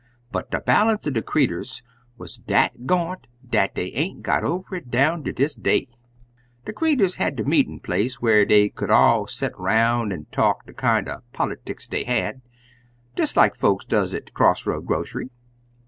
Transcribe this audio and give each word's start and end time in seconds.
But 0.31 0.49
de 0.49 0.59
balance 0.59 1.05
er 1.05 1.11
de 1.11 1.21
creeturs 1.21 1.83
wuz 2.17 2.29
dat 2.47 2.87
ga'nt 2.87 3.27
dat 3.47 3.75
dey 3.75 3.91
ain't 3.91 4.23
got 4.23 4.43
over 4.43 4.73
it 4.75 4.89
down 4.89 5.23
ter 5.23 5.31
dis 5.31 5.53
day. 5.53 5.89
"De 6.65 6.73
creeturs 6.73 7.17
had 7.17 7.35
der 7.35 7.43
meetin' 7.43 7.79
place, 7.79 8.19
whar 8.19 8.43
dey 8.43 8.69
could 8.69 8.89
all 8.89 9.27
set 9.27 9.51
'roun' 9.59 10.11
an' 10.11 10.25
talk 10.31 10.65
de 10.65 10.73
kind 10.73 11.07
er 11.07 11.21
politics 11.33 11.87
dey 11.87 12.03
had, 12.05 12.41
des 13.13 13.35
like 13.35 13.53
folks 13.53 13.85
does 13.85 14.15
at 14.15 14.25
de 14.25 14.31
cross 14.31 14.65
roads 14.65 14.87
grocery. 14.87 15.29